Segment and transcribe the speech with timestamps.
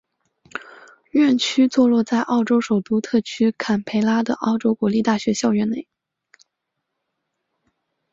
[1.11, 5.87] 院区座落在澳洲首都特区坎培拉的澳洲国立大学校园内。